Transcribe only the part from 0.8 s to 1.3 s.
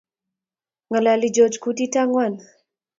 Ngalali